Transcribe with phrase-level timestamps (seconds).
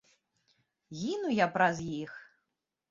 [1.03, 2.11] Гіну я праз іх!